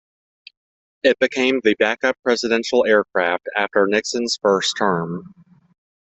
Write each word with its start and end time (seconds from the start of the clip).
It 1.03 1.19
became 1.19 1.61
the 1.63 1.75
backup 1.75 2.17
presidential 2.23 2.87
aircraft 2.87 3.47
after 3.55 3.85
Nixon's 3.85 4.35
first 4.41 4.73
term. 4.75 5.31